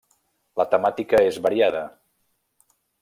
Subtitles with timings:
[0.61, 1.83] La temàtica és variada.